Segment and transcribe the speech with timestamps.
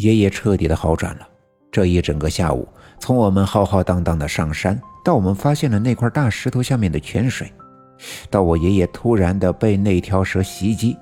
[0.00, 1.28] 爷爷彻底的好转了。
[1.70, 2.66] 这一整个下午，
[2.98, 7.52] 从我们浩浩荡荡的上山，到我们发现了那块大石头下面的泉水，
[8.30, 10.96] 到我爷爷突然的被那条蛇袭击，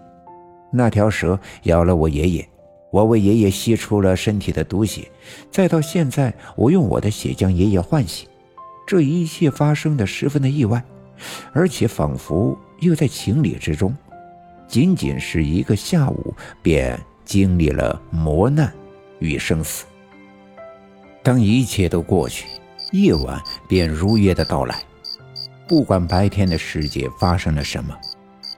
[0.73, 2.49] 那条蛇咬了我爷爷，
[2.91, 5.09] 我为爷爷吸出了身体的毒血，
[5.49, 8.29] 再到现在我用我的血将爷爷唤醒，
[8.85, 10.83] 这一切发生的十分的意外，
[11.53, 13.97] 而且仿佛又在情理之中，
[14.67, 18.75] 仅仅是一个下午便经历了磨难
[19.19, 19.85] 与生死。
[21.23, 22.47] 当一切都过去，
[22.93, 24.83] 夜晚便如约的到来。
[25.67, 27.95] 不管白天的世界发生了什么，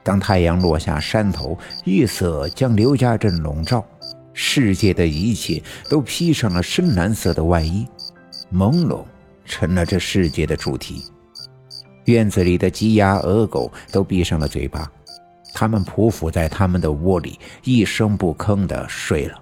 [0.03, 3.85] 当太阳落下山头，夜色将刘家镇笼罩，
[4.33, 7.85] 世界的一切都披上了深蓝色的外衣，
[8.53, 9.03] 朦胧
[9.43, 11.03] 成了这世界的主题。
[12.05, 14.89] 院子里的鸡鸭鹅狗都闭上了嘴巴，
[15.53, 19.37] 它们匍匐在他们的窝里，一声不吭的睡了。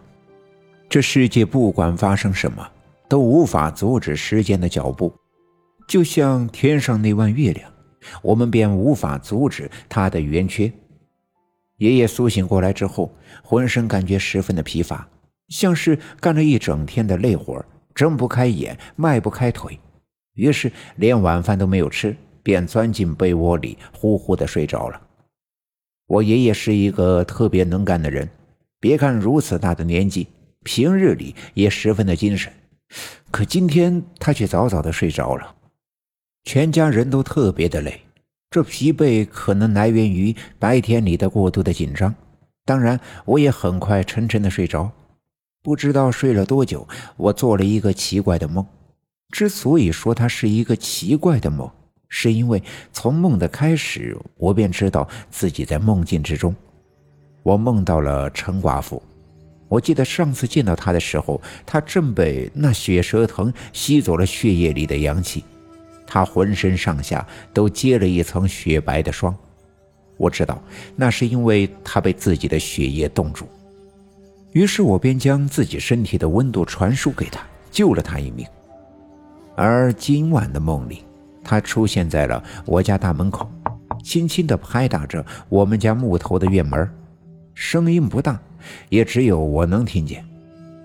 [0.89, 2.67] 这世界不管发生什么。
[3.09, 5.11] 都无法阻止时间的脚步，
[5.87, 7.67] 就像天上那弯月亮，
[8.21, 10.71] 我们便无法阻止它的圆缺。
[11.77, 15.09] 爷爷苏醒过来之后，浑身感觉十分的疲乏，
[15.47, 17.65] 像是干了一整天的累活，
[17.95, 19.79] 睁不开眼，迈不开腿，
[20.35, 25.01] 于是连晚饭都没有吃，便钻进被窝里，呼呼的睡着了。
[26.05, 28.29] 我爷爷是一个特别能干的人，
[28.79, 30.27] 别看如此大的年纪，
[30.71, 32.53] 平日里也十分的精神。
[33.31, 35.55] 可今天他却早早的睡着了，
[36.43, 37.99] 全家人都特别的累，
[38.51, 42.13] 这疲惫可能来源于白天里的过度的紧张。
[42.65, 44.91] 当然，我也很快沉沉的睡着，
[45.63, 48.63] 不知道睡了多久，我做了一个奇怪的梦。
[49.29, 51.67] 之所以说它是一个奇怪的梦，
[52.09, 52.61] 是因为
[52.93, 56.55] 从梦的开始，我便知道自己在梦境之中。
[57.41, 59.01] 我梦到了陈寡妇。
[59.69, 65.45] 我记得上次见到他的时候，他正被那血蛇藤吸走了血液里的阳气，
[66.05, 69.33] 他浑身上下都结了一层雪白的霜。
[70.17, 70.61] 我知道
[70.95, 73.47] 那是因为他被自己的血液冻住，
[74.51, 77.39] 于是我便将自己身体的温度传输给他，
[77.71, 78.45] 救了他一命。
[79.55, 81.03] 而今晚的梦里，
[81.43, 83.49] 他出现在了我家大门口，
[84.03, 86.89] 轻轻地拍打着我们家木头的院门，
[87.59, 88.39] 声音不大。
[88.87, 90.23] 也只有我能听见，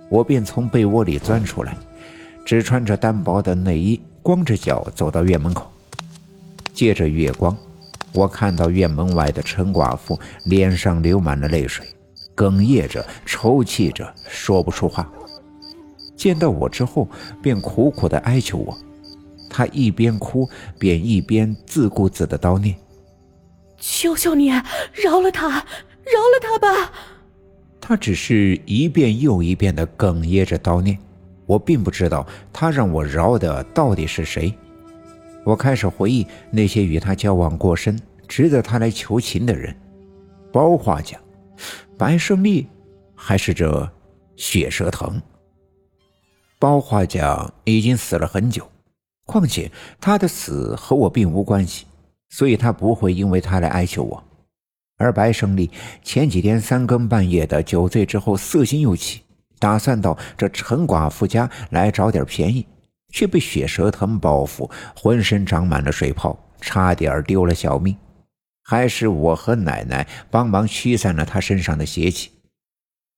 [0.08, 1.76] 我便从被窝里钻出来，
[2.44, 5.70] 只穿着单薄的内衣，光着脚走到院门口。
[6.72, 7.56] 借着月光，
[8.12, 11.86] 我看到院门外的陈寡妇脸上流满了泪水，
[12.34, 15.08] 哽咽着、抽泣着，说不出话。
[16.16, 17.08] 见到我之后，
[17.40, 18.76] 便苦苦地哀求我。
[19.48, 20.48] 她一边哭，
[20.78, 22.74] 便一边自顾自地叨念
[23.78, 24.50] ：“求求你，
[24.92, 25.64] 饶了他，
[26.04, 26.92] 饶了他吧。”
[27.80, 30.98] 他只是一遍又一遍的哽咽着叨念，
[31.44, 34.56] 我并不知道他让我饶的到底是谁。
[35.44, 39.76] 我开始回忆那些与他交往过深、值得他来求情的人：
[40.50, 41.18] 包画家、
[41.98, 42.66] 白胜利，
[43.14, 43.92] 还是这
[44.36, 45.20] 血蛇藤。
[46.58, 48.66] 包画家已经死了很久，
[49.26, 51.84] 况且他的死和我并无关系，
[52.30, 54.24] 所以他不会因为他来哀求我。
[55.04, 55.70] 而白胜利
[56.02, 59.22] 前几天三更半夜的酒醉之后，色心又起，
[59.58, 62.66] 打算到这陈寡妇家来找点便宜，
[63.10, 67.94] 却被血蛇藤报复，浑身长满了水泡，差点丢了小命。
[68.62, 72.30] 还是我和奶奶帮忙驱散了他身上的邪气。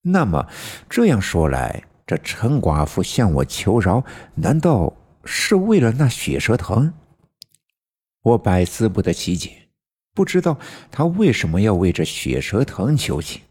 [0.03, 0.49] 那么
[0.91, 4.05] 这样说来，这陈寡妇向我求饶，
[4.35, 4.93] 难道
[5.25, 6.93] 是为了那血蛇藤？
[8.23, 9.66] 我百思不得其解。
[10.17, 10.59] 不知道
[10.91, 13.43] 他为什么要为这血蛇藤求情？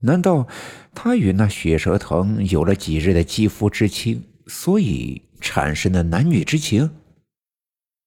[0.00, 0.48] 难道
[0.92, 6.90] 他与那血蛇藤有了几日的肌肤之亲，所以产生了男女之情？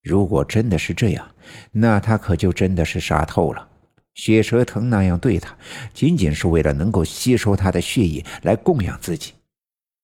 [0.04, 1.26] 如果真的是这样，
[1.72, 3.70] 那他可就真的是傻透了。
[4.14, 5.58] 血蛇藤那样对他，
[5.94, 9.32] 仅仅是为了能够吸收他的血液来供养自己。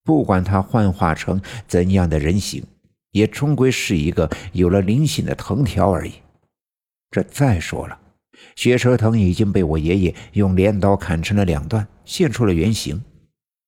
[0.05, 2.63] 不管他幻化成怎样的人形，
[3.11, 6.13] 也终归是一个有了灵性的藤条而已。
[7.11, 7.99] 这再说了，
[8.55, 13.03] 血蛇藤已经被我爷爷用镰刀砍成了两段，现出了原形。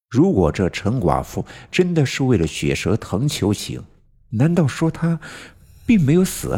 [0.10, 3.84] 如果这陈寡妇真的是为了血蛇藤求情，
[4.30, 5.20] 难道说她
[5.86, 6.58] 并没有死？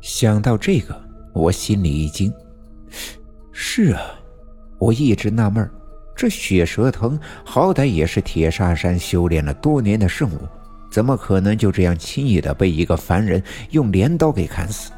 [0.00, 1.00] 想到这个，
[1.32, 2.32] 我心里一惊。
[3.52, 4.00] 是啊，
[4.80, 5.70] 我一直纳闷
[6.16, 10.40] 这血蛇藤好歹也是铁砂山修炼了多年的圣物，
[10.90, 14.90] 怎么可能就这样轻易的被一个凡人用镰刀给砍死？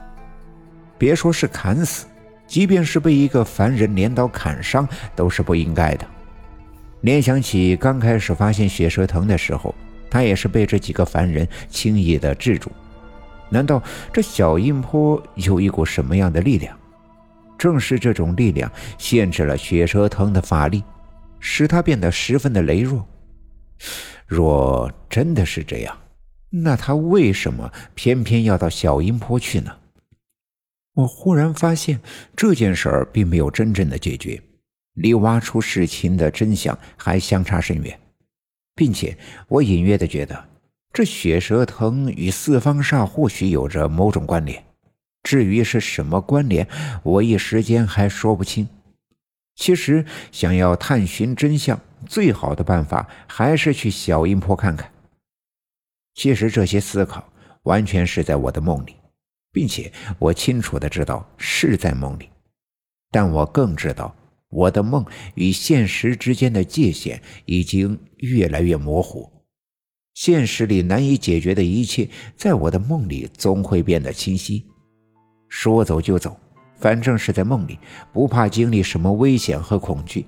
[1.00, 2.04] 别说是砍死，
[2.46, 4.86] 即便是被一个凡人镰刀砍伤，
[5.16, 6.06] 都是不应该的。
[7.00, 9.74] 联想起刚开始发现血蛇藤的时候，
[10.10, 12.70] 他也是被这几个凡人轻易的制住。
[13.48, 13.82] 难道
[14.12, 16.76] 这小阴坡有一股什么样的力量？
[17.56, 20.84] 正是这种力量限制了血蛇藤的法力，
[21.38, 23.08] 使他变得十分的羸弱。
[24.26, 25.96] 若真的是这样，
[26.50, 29.72] 那他为什么偏偏要到小阴坡去呢？
[30.94, 32.00] 我忽然发现
[32.36, 34.42] 这件事儿并没有真正的解决，
[34.94, 37.98] 离挖出事情的真相还相差甚远，
[38.74, 39.16] 并且
[39.48, 40.48] 我隐约的觉得，
[40.92, 44.62] 这血蛇藤与四方煞或许有着某种关联。
[45.22, 46.66] 至于是什么关联，
[47.02, 48.68] 我一时间还说不清。
[49.54, 54.90] 其实，想要探寻真相，最好的办法还是去小阴坡看看。
[56.14, 57.30] 其实这些思考
[57.64, 58.96] 完全是在我的梦里。
[59.52, 62.28] 并且我清楚的知道是在梦里，
[63.10, 64.14] 但我更知道
[64.48, 65.04] 我的梦
[65.34, 69.30] 与现实之间的界限已经越来越模糊。
[70.14, 74.66] 现实里难以解决的一切，在我的梦里总会变得清晰。
[75.48, 76.38] 说走就走，
[76.76, 77.78] 反正是在梦里，
[78.12, 80.26] 不怕经历什么危险和恐惧，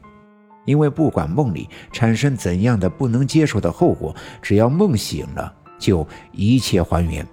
[0.65, 7.27] 因为不管梦里产生怎样的不能接受的后果，只要梦醒了，就一切还原。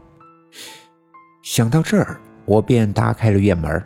[1.41, 3.81] 想到这儿，我便打开了院门。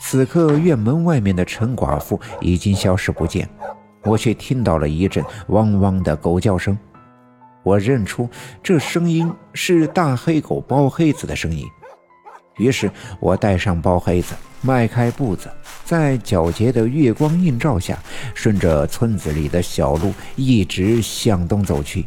[0.00, 3.48] 此刻，院门外面的陈寡妇已经消失不见，
[4.04, 6.76] 我却听到了一阵汪汪的狗叫声。
[7.62, 8.28] 我认出
[8.62, 11.66] 这声音是大黑狗包黑子的声音，
[12.56, 12.90] 于是
[13.20, 15.50] 我带上包黑子，迈开步子，
[15.84, 17.98] 在皎洁的月光映照下，
[18.34, 22.06] 顺着村子里的小路一直向东走去。